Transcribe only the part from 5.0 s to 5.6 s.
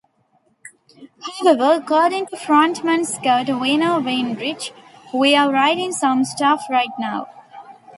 "we're